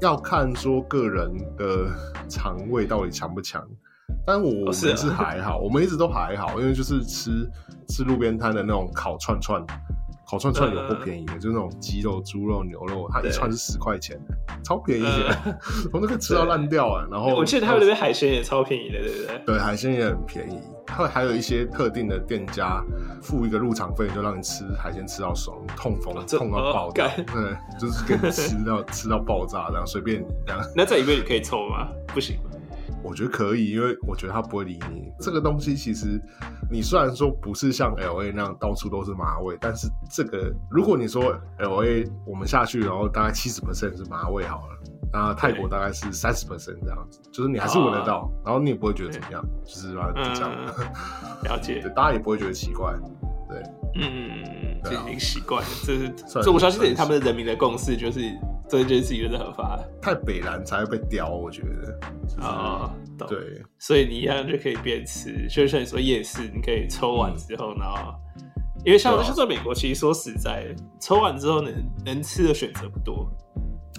[0.00, 1.90] 要看说个人的
[2.28, 3.60] 肠胃到底强不强。
[4.24, 7.50] 但我们是还好，我们一直都还好，因为就是吃
[7.88, 9.60] 吃路边摊的那种烤串串，
[10.34, 14.18] 烤串串有不便宜的，就是那种鸡肉、猪肉、牛肉，它一串是十块钱，
[14.64, 15.60] 超便宜的，
[15.94, 17.06] 我那个吃到烂掉啊。
[17.08, 19.42] 然后我记得他们那边海鲜也超便宜的，对不对？
[19.46, 22.82] 对海鲜也很便宜，还还有一些特定的店家
[23.22, 27.08] 付一个入场费，就让你吃海鲜吃到爽，痛风这痛到爆对，
[27.78, 30.60] 就是给你吃到 吃到爆炸这样，随便你这样。
[30.74, 31.86] 那在里面你可以抽吗？
[32.08, 32.50] 不行吗？
[33.04, 35.12] 我觉得可以，因为我觉得他不会理你。
[35.20, 36.18] 这个东西其实，
[36.70, 44.78] 你虽然说不是像 L A 那样到处都是马味，但是这个如果你说 L A 我们下去，然后大概七十 percent 是马味好了，
[45.12, 50.84] 那泰国大概是三十 percent 这样子，就是你还是闻得到，然后你也不会觉得怎么样，就是啊就这样，嗯
[51.44, 51.90] 了解 对，。
[51.94, 52.94] 大家也不会觉得奇怪。
[53.54, 53.62] 对，
[53.94, 55.02] 嗯嗯嗯嗯，对啊。
[55.02, 58.20] 就已经习惯了，这是，这我相信这是他们的人民的共识，就是
[58.68, 59.88] 这件事情就是合法的。
[60.02, 61.98] 太北蓝才会被叼，我觉得。
[62.26, 62.90] 就是啊。
[63.28, 63.38] 对，
[63.78, 68.12] 所以你一样就可以边吃，就像你说夜市，你可以抽完之后，然后
[68.84, 69.24] 因为像对啊。
[69.24, 71.72] 像在美国，其实说实在，抽完之后能
[72.04, 73.30] 能吃的选择不多，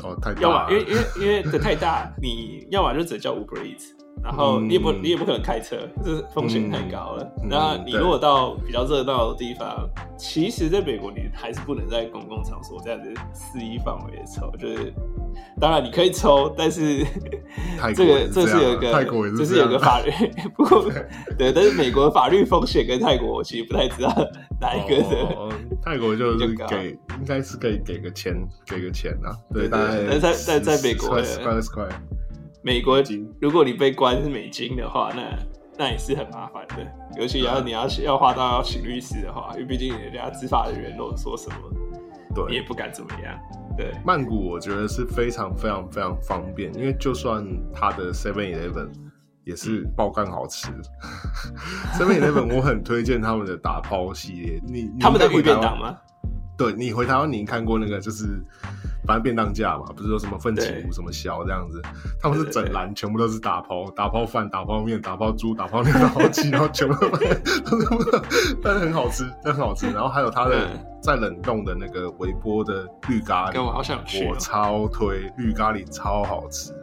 [0.04, 0.70] 哦，太要么。
[0.70, 7.24] 因为因为因为的太大，你要么就只能叫 Uber Eats，然后嗯你也不你也不可能开车，这风险太高了。
[7.44, 14.92] 嗯那嗯你如果到比较热闹的地方，其实在美国你还是不能在公共场所这样子肆意范围的抽，就是
[15.62, 17.06] 当然你可以抽，但是
[17.96, 19.06] 这个这是有一个
[19.38, 20.12] 这是有个法律，
[20.58, 20.84] 不过
[21.38, 24.12] 对，但是美国的法律风险跟泰国我其实不太知道
[24.60, 25.18] 哪一个的。
[25.36, 28.34] 哦，泰国就是给，应该是可以给个钱，
[28.66, 29.38] 给个钱啊。
[29.54, 31.88] 对，对大概但在在在美国十块十块十块。
[32.66, 35.38] 美国金如果你被关是美金的话，那
[35.78, 36.78] 那也是很麻烦的，
[37.16, 43.40] 尤其要你要要花到要请律师的话，因为毕竟人家执法人员都说什么，你也，不敢怎么样。
[43.78, 48.90] 对，曼谷我觉得是非常非常非常方便，因为就算它的 Seven Eleven
[49.44, 50.70] 也是爆干好吃。
[51.94, 55.98] Seven Eleven 我很推荐他们的打包系列，你你他们的预应该回台湾便档吗？
[56.58, 58.42] 对你回台湾，你看过那个就是
[59.06, 61.82] 反正便当价嘛，不是说什么奋起对湖什么小这样子，
[62.20, 67.10] 他们是对对整篮全部都是打包， 打包饭、打包面、打包猪、 打包牛、打包鸡，然后全部都
[68.64, 69.86] 但是很好吃，真的很好吃。
[69.92, 76.74] 然后还有它的嗯在冷冻的那个微波的绿咖喱，我好想去哦我超推绿咖喱，超好吃。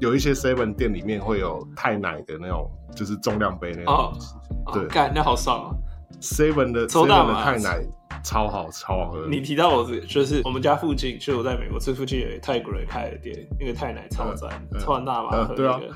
[0.00, 4.34] 有一些 seven 店里面会有太奶的那种，就是重量杯那种哦东西。
[4.66, 5.76] 哦对干那好爽哦
[6.20, 7.80] ！seven 的 seven 的吗太奶
[8.22, 9.26] 超好，超好喝。
[9.28, 14.50] 你提到我这就是我们家附近，就我在美国这附近有泰国人开的店，那个泰奶超赞，
[14.80, 15.78] 抽完大麻对啊。
[15.80, 15.94] 那个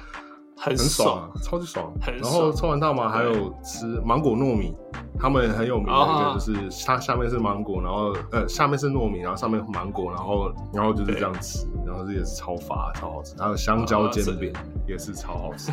[0.54, 1.92] 很很爽啊，超级爽。
[2.00, 4.72] 很然后爽抽完大麻还有吃芒果糯米，
[5.18, 13.34] 他们很有名的一哦个就是它下面是芒果，然后呃下面是糯米，然后上面芒果，然后然后就是这样吃，然后这也是超发超好吃。
[13.38, 14.50] 还有香蕉煎饼
[14.88, 15.70] 也是超好吃。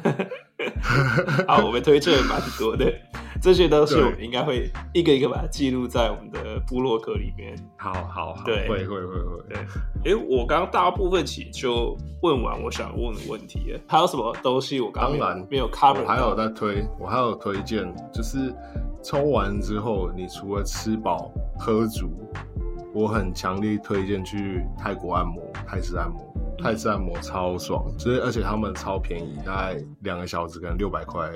[1.47, 2.93] 好，我们推荐了蛮多的，
[3.41, 7.55] 这些都是我们应该会一个一个把它记录在我们的部落格里面。
[7.77, 9.41] 好好好，对会会会会。
[9.47, 9.57] 对，
[10.03, 16.05] 因为我刚刚大部分其实就问完我想问的问题了，还有什么东西我刚刚没有 cover？
[16.05, 18.53] 还有在推，我还有推荐，就是
[19.01, 22.09] 抽完之后，你除了吃饱喝足，
[22.93, 31.29] 我很强力推荐去泰国按摩，泰式按摩，泰式按摩超爽，就是而且他们超便宜，大概两个小时可能六百块，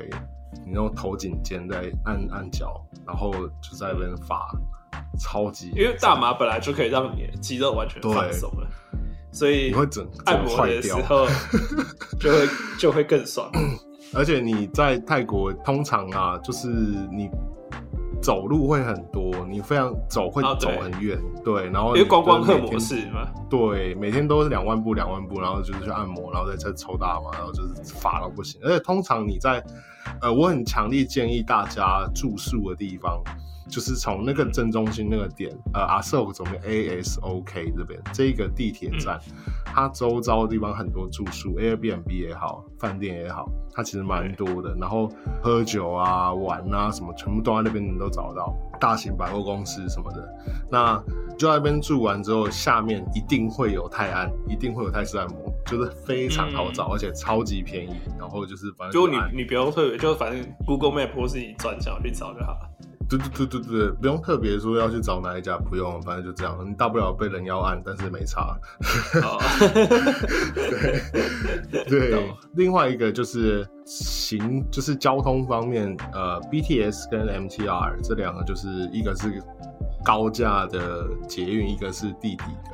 [0.66, 4.50] 你用头颈肩在按按脚，然后就在那边发，
[5.20, 8.68] 超级，因为大麻本来就可以让你的肌肉完全放松了，
[9.32, 10.94] 所以你会整按摩的时。
[11.04, 11.28] 候
[12.20, 12.48] 就会
[12.80, 13.52] 就会更爽。
[14.16, 17.30] 而且你在泰国通常啊，就是你
[18.24, 28.62] 走路会很多，你非常走会走很远，对，然后因为你观光客模式嘛，对，每天都是两万步两万步，然后就是去按摩，然后再再抽大麻，然后就是发到不行。
[28.64, 29.62] 而且通常你在，
[30.22, 33.22] 呃，我很强烈建议大家住宿的地方，
[33.70, 39.20] 就是从那个正中心那个点，呃，阿 s o 总的 A S O K 这边这个地铁站，
[39.66, 44.76] 它周遭的地方很多住宿，Airbnb 也好，饭店也好，它其实蛮多的。
[44.80, 45.10] 然后
[45.42, 48.54] 喝酒啊、玩啊什么，全部都在那边你都找得到。
[48.80, 50.28] 大型百货公司什么的，
[50.70, 51.02] 那
[51.38, 57.96] 就在那边住完之后，下面一定会有泰安，一定会有泰式按摩，就是非常好找，而且超级便宜。
[58.20, 62.70] 然后就是反正就按你你不用特别，就反正 Google Map 或是你转角去找就好了。
[63.10, 66.58] 对对对对对，不用特别说要去找哪一家，不用，反正就这样。
[66.68, 68.58] 你大不了被人妖按，但是没差。
[69.22, 69.38] 哦，
[71.88, 72.24] 对懂，
[72.56, 79.44] 另外一个就是行，就是交通方面，呃，BTS 跟 MTR 这两个，就是一个是
[80.04, 82.72] 高架的捷运，一个是地底的。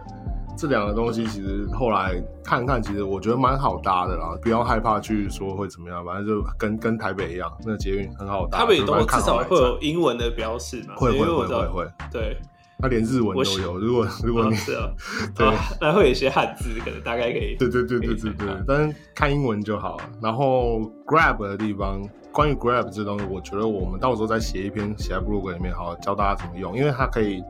[0.60, 8.58] 这两个东西其实后来看看，其实我觉得蛮好搭的啦，不要害怕去说会怎么样，反正就跟跟台北一样，那个捷运很好搭。
[8.58, 12.38] 他们也都就反正看至少会有英文的标示嘛，会会会会会，对，
[12.82, 13.78] 它连日文都有。
[13.78, 14.94] 如果 如果你、哦是哦，
[15.36, 17.56] 对哦那会有一些汉字，可能大概可以。
[17.58, 20.04] 对对对对对对，但是看英文就好了。
[20.22, 27.44] 然后 Grab 的地方，关于 Grab 这东西，我觉得我们到时候再写一篇写在 blog 里面，好好教大家怎么用，因为它可以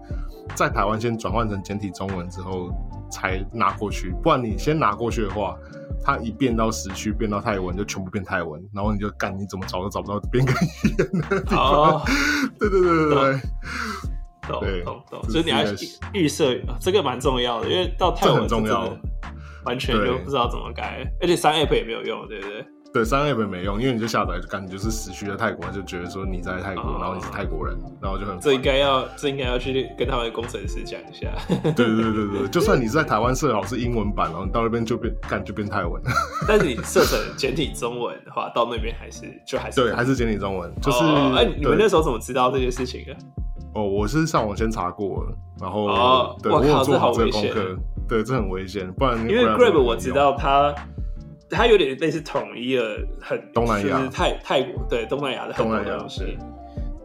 [0.55, 2.71] 在台湾先转换成简体中文之后
[3.11, 5.55] 才拿过去，不然你先拿过去的话。
[6.01, 12.01] 它一变到时区，变到泰文，就全部变泰文，然后你就干，你怎么找都找不到变更语言的地方。
[12.57, 13.39] 对对对对，
[14.49, 18.89] 懂对懂懂，这所以你要是预设，这个蛮重要的，因为到泰这文很重要
[19.65, 22.65] 完全就不知道怎么改，而且三 app 也没有用，对不对？
[22.91, 31.31] 对，三 app 没用，因为你就下载就感觉就是死去的泰国，就觉得说你在泰国，哦然后你是泰国人，然后就很烦这应该要这应该要去跟他们的工程师讲一下。
[31.75, 36.01] 对对对就算你是在台湾设好是英文版，然后你到那边就变干就变泰文，
[36.47, 43.15] 但是你设成简体中文的话，到那边还是就还是对，还是简体中文，就是哦哎、你们那时候怎么知道这件事情的？
[43.73, 47.77] 哦，我是上网先查过了，然后、哦对我有我靠这好做好这个危险功课，
[48.07, 50.73] 对，这很危险，不然因为 Grab 我知道它，
[51.49, 52.83] 它有点类似统一了
[53.21, 56.37] 很东南亚就是泰泰国对东南亚的很多东西。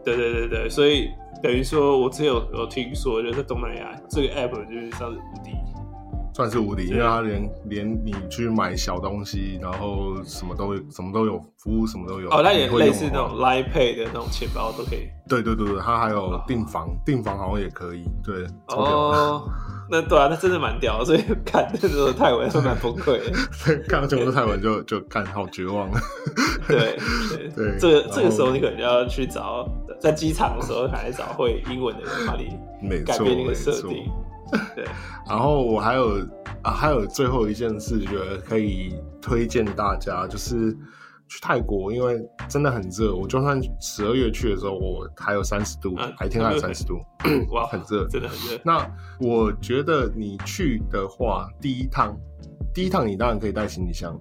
[0.03, 1.09] 对对对对，所以
[1.41, 5.51] 等于说我之前有有听说，就是东南亚这个 app 就是算是无敌。
[6.35, 12.29] 算是无敌，因对为它连连你去买小东西，然后什么都有，什么都有，服务什么都有。
[12.29, 15.07] 哦，那也类似那种 Line Pay 的那种钱包都可以。
[15.29, 18.45] 对对对对，它还有哦订房，订房好像也可以，对。
[18.67, 19.47] 哦，
[19.89, 23.31] 那对啊，那真的蛮屌的，所以看那时候泰文会蛮崩溃的。
[23.65, 25.89] 对，看到全部都泰文就就看，好绝望。
[26.67, 26.97] 对
[27.31, 29.65] 对对这个这个时候你可能就要去找，
[30.01, 32.49] 在机场的时候还来找会英文的人帮你，
[33.05, 33.71] 改变那个没错。
[33.71, 34.03] 设定。
[34.75, 34.85] 对，
[35.27, 36.17] 然后我还有
[36.61, 40.71] 啊，还有最后一件事，觉得可以推荐大家，就是
[41.27, 43.15] 去泰国，因为真的很热。
[43.15, 46.99] 我就算十二月去的时候，我还有三十度嗯，白天还有三十度，
[47.51, 48.07] 哇，很热。
[48.07, 48.59] 真的很热。
[48.63, 48.87] 那
[49.19, 52.15] 我觉得你去的话，第一趟，
[52.73, 54.19] 第一趟你当然可以带行李箱，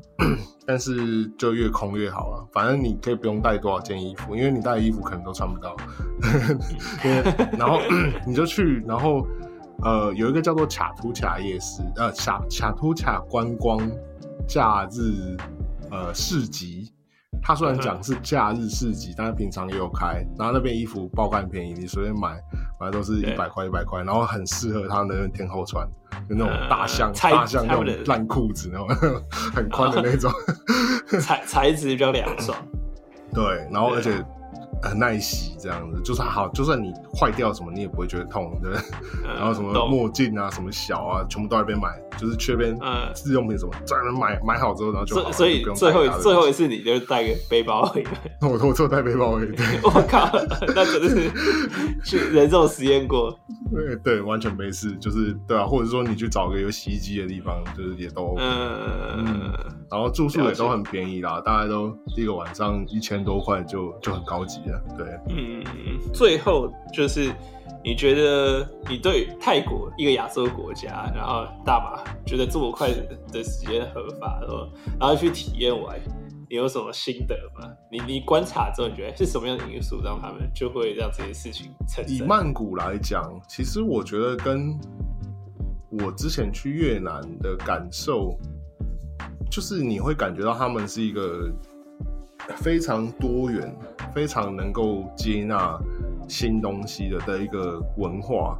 [0.66, 2.44] 但是就越空越好啊。
[2.52, 5.76] 反正你可以不用带多少件衣服，因为你带的衣服可能都穿不到。
[7.04, 7.22] 因为
[7.58, 7.80] 然后
[8.26, 9.26] 你就去，然后
[9.82, 13.80] 呃有一个叫做卡图卡夜市，呃卡卡图卡观光
[14.46, 15.36] 假日
[15.90, 16.90] 呃市集。
[17.42, 20.24] 它虽然讲是假日市集，但是平常也有开。
[20.38, 22.40] 然后那边衣服爆干便宜，你随便买，
[22.78, 25.86] 反正都是一对百块一百块，然后很适合他们的天后穿，
[26.26, 28.88] 就那种呃大象、材大象那种烂裤子，那种
[29.54, 30.32] 很宽的那种。
[31.20, 32.56] 材材质比较凉爽。
[33.34, 34.24] 对，然后而且
[34.84, 38.84] 很耐洗，这样子，就算好，就算你坏掉什么，你也不会觉得痛，对不对？
[39.24, 48.04] 嗯然后什么墨镜啊，什么小啊，全部都在那边买，就是去那边嗯日用品什么，在那边买买好之后，然后就所以最后最后一次你就带个背包而已。
[48.42, 50.30] 我我做带背包而已，对 我靠，
[50.74, 51.30] 那真的是
[52.04, 53.36] 去人肉实验过。
[53.74, 58.42] 对对，完全没事，就是对啊，或者说你去找个有洗衣机的地方，就是也都 OK。
[58.42, 59.52] 嗯，
[59.90, 64.80] 然后住宿也都很便宜啦，大概都一个晚上一千多块就就很高级了。
[64.96, 65.62] 对，嗯，
[66.12, 67.32] 最后就是
[67.82, 72.88] 你觉得你对泰国一个亚洲国家，然后大麻觉得这么快
[73.32, 74.68] 的时间合法，然后
[75.00, 75.98] 然后去体验完，
[76.48, 77.70] 你有什么心得吗？
[77.90, 82.22] 你你观察之后，你觉得是什么样的因素让他们就会让这件事情成以？
[82.22, 84.78] 曼谷来讲，其实我觉得跟
[85.90, 88.38] 我之前去越南的感受，
[89.50, 91.50] 就是你会感觉到他们是一个
[92.56, 93.74] 非常多元、
[94.14, 95.78] 非常能够接纳
[96.28, 98.58] 新东西的的一个文化。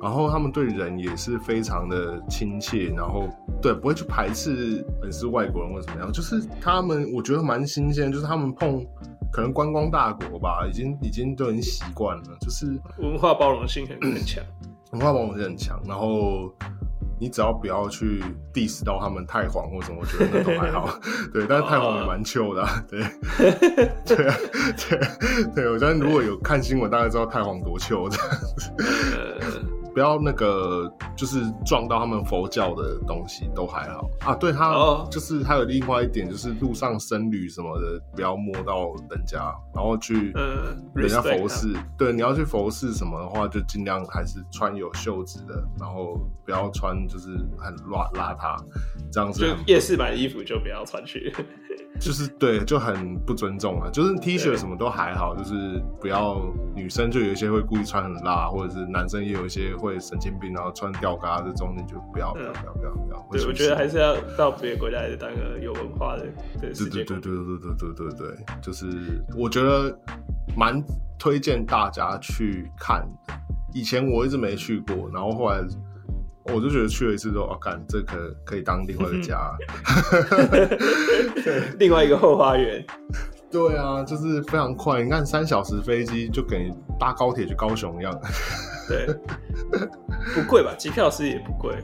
[0.00, 3.28] 然后他们对人也是非常的亲切，然后
[3.60, 8.84] 对不会去排斥本是外国人或者怎么样，就是他们我觉得蛮新鲜，就是他们碰
[9.32, 12.66] 可能观光大国吧，已经已经都很习惯了，就是
[12.98, 14.42] 文化包容性很很强。
[14.90, 16.52] 文化包容性很强，然后
[17.22, 18.20] 你只要不要去
[18.52, 20.88] diss 到他们太黄或什么，我觉得那都还好。
[21.32, 23.00] 对，但是太黄也蛮 chill 的啊、对，
[24.04, 24.34] 对啊，
[24.76, 24.98] 对，
[25.54, 28.18] 对，我觉得如果有看新闻，大概知道太黄多子。
[29.14, 29.38] 呃，
[29.92, 34.34] 不要那个，就是撞到他们佛教的东西都还好啊。
[34.34, 41.74] 对他，哦就是还有另外一点，就是路上僧侣什么的，不要摸到人家，然后去嗯人家佛寺。
[41.98, 47.28] 对，你要去佛寺什么的话，就尽量还是穿有袖子的，然后不要穿就是
[47.58, 48.56] 很乱邋遢，
[49.12, 51.32] 这样子就夜市买衣服就不要穿去。
[52.02, 53.88] 就是对，就很不尊重啊。
[53.90, 56.42] 就是 T 恤什么都还好，就是不要
[56.74, 63.18] 女生就有一些会故意穿很辣，或者是男生也有一些会神经病，然后穿吊嘎这种，你就不要不要不要不要不要。
[63.22, 66.26] 会对，我觉得还是要到别的国家来当个有文化的
[66.60, 67.04] 的对对对。
[67.04, 69.96] 对对对对对对，就是我觉得
[70.56, 70.82] 蛮
[71.18, 73.34] 推荐大家去看的，
[73.72, 75.62] 以前我一直没去过，然后后来
[76.44, 79.56] 我就觉得去了一次之后，哦，干这可可以当另外一个家。
[81.44, 82.84] 对 另外一个后花园。
[83.50, 88.18] 对啊，就是非常快，你看三小时飞机就跟你搭高铁去高雄一样。
[88.88, 89.06] 对，
[90.34, 90.74] 不贵吧？
[90.78, 91.76] 机票是也不贵。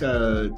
[0.00, 0.48] 呃，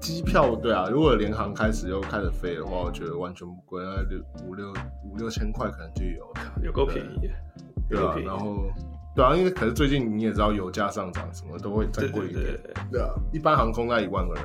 [0.00, 4.72] 机票对啊，如果联航开始又开始飞的话，我觉得完全不贵，那六五六
[5.04, 7.34] 五六千块可能就有了，有够便宜的。
[7.88, 8.64] 对啊，然后
[9.16, 12.44] 对啊，因为可是最近你也知道油价上涨，什么都会再贵一点。
[12.92, 14.36] 对啊，一般航空在一万二，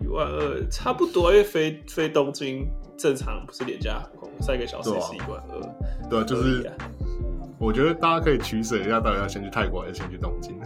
[0.00, 5.60] 一万二差不多，因为飞飞东京正常不是廉价航空，三个小时是一万二。
[6.08, 6.72] 对啊，就是
[7.58, 10.58] 我觉得大家可以取舍一下，到底要先去泰国还是先去东京？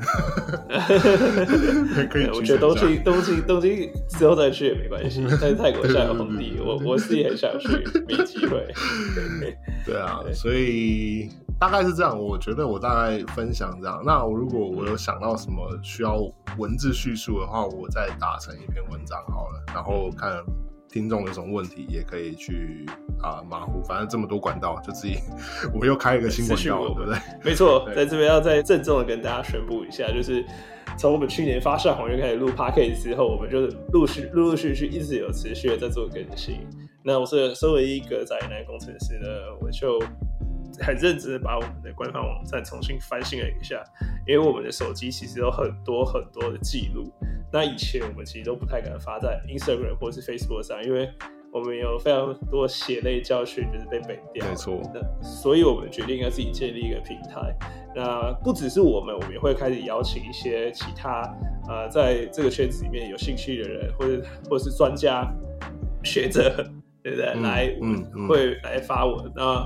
[2.08, 7.66] 可以，我觉得东京东京东京之后再去也没关系， 但是泰国现在有红地，我我自己很想去，
[8.06, 8.64] 没机会。
[9.84, 11.28] 对啊，所以。
[11.58, 14.02] 大概是这样，我觉得我大概分享这样。
[14.04, 16.18] 那我如果我有想到什么需要
[16.58, 19.62] 文字叙述的话，我再打成一篇文章好了。
[19.72, 20.30] 然后看
[20.90, 22.84] 听众有什么问题，也可以去
[23.22, 25.16] 啊马虎，反正这么多管道，就自己
[25.72, 27.18] 我们又开一个新管道，对不对？
[27.42, 30.44] 没错，在这边要再郑重的跟大家宣布一下，就是
[30.98, 36.60] 从我们去年发上红月开始录 p a c k a g e 之后，我们就陆续陆陆续续一直有持续的在做更新。
[37.02, 39.28] 那我是身为一个宅男工程师呢，
[39.62, 39.98] 我就。
[40.80, 43.82] 很认真的把我们的官方网站重新翻新了一下，
[44.26, 47.12] 因为我们的手机其实有很多很多的记录。
[47.52, 51.08] 那以前我们其实都不太敢发在 Instagram 或是 Facebook 上，因为
[51.52, 54.44] 我们有非常多血泪教训，就是被毁掉。
[54.44, 54.80] 没错。
[54.92, 57.54] 那所以我们决定要自己建立一个平台。
[57.94, 61.22] 那不只是我们，我们也会开始邀请一些其他
[61.68, 64.20] 呃，在这个圈子里面有兴趣的人，或者
[64.50, 65.24] 或者是专家
[66.02, 66.56] 学者，
[67.04, 67.34] 对不对？
[67.34, 69.32] 来，嗯，会来发文。
[69.36, 69.64] 那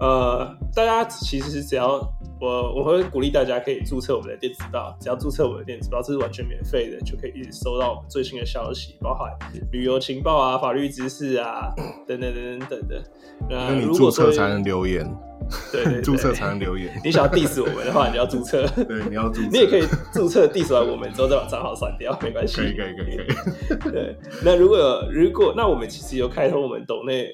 [0.00, 2.00] 呃，大家其实只要
[2.40, 9.30] 我我会鼓励大家可以注册我们的电子报，只要注册我们的电子报，这是完全免费的，就可以一直收到我们最新的消息，包含
[9.70, 11.70] 旅游情报啊、法律知识啊
[12.08, 13.02] 等等等等等的。
[13.48, 15.06] 那你注册才能留言，
[15.70, 16.98] 对，注册才能留言。
[17.04, 18.66] 你想要 diss 我们的话，你就要注册。
[18.68, 19.48] 对，你要注册。
[19.52, 19.82] 你也可以
[20.14, 22.56] 注册 diss 完我们之后再把账号删掉，没关系。
[22.56, 23.90] 可以可以可以可以。
[23.92, 27.30] 对，那如果如果那我们其实有开通我们抖内。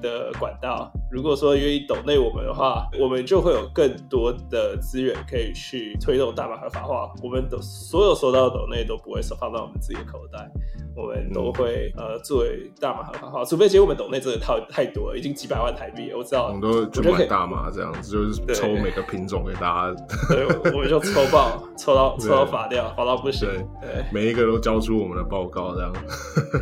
[0.00, 7.12] 的管道，如果说愿意抖内我们的话，我们就会有更多的资源可以去推动大麻合法化。
[7.22, 10.50] 我们的所有收到的抖内都不会放到我们自己的口袋，
[10.96, 13.44] 我们都会呃作为大麻合法化。
[13.44, 16.46] 除非其实我们抖内真的太太多了，已经几百万台币，我知道。
[16.46, 20.04] 我们都就买大麻这样子，就是抽每个品种给大家。
[20.30, 23.48] 对，我们就抽爆， 抽到抽到法掉，法到不行。
[23.80, 25.92] 对，每一个都交出我们的报告这样。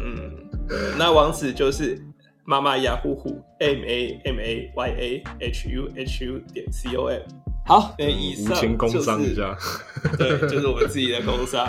[0.01, 0.33] 嗯，
[0.99, 2.08] 那网址就是。
[2.49, 3.28] 妈妈呀呼呼。
[3.59, 7.20] M a m a y a h u h u 点 c o m
[7.66, 8.55] 好，那以上
[8.88, 9.34] 就是
[10.16, 11.68] 对，就是我们自己的工商。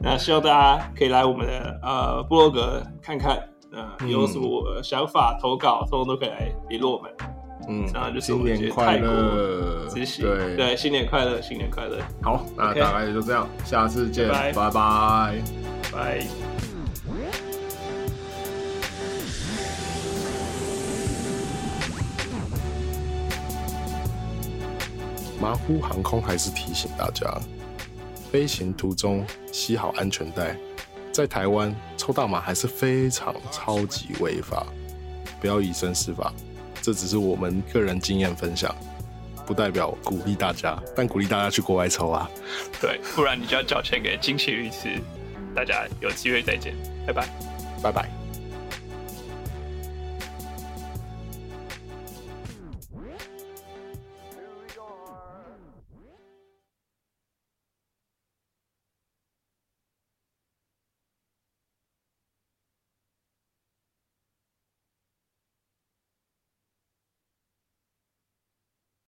[0.00, 3.38] 那希望大家可以来我们的呃部落格看看，
[3.72, 7.12] 呃，有什么想法投稿，通通都可以来联络我们。
[7.68, 10.56] 嗯，然后就是新年快乐，对。
[10.56, 11.98] 对，新年快乐，新年快乐。
[12.20, 14.72] 好，那大概就这样，下次见，拜拜，
[15.92, 16.26] 拜。
[25.42, 27.28] 马虎航空还是提醒大家，
[28.30, 30.56] 飞行途中系好安全带。
[31.10, 34.64] 在台湾抽大麻还是非常超级违法，
[35.40, 36.32] 不要以身试法。
[36.80, 38.72] 这只是我们个人经验分享，
[39.44, 42.30] 不代表鼓励大家，但鼓励大家去国外抽啊。
[42.80, 45.00] 对，不然你就要交钱给金奇律师。
[45.56, 46.72] 大家有机会再见，
[47.04, 47.28] 拜拜，
[47.82, 48.21] 拜拜。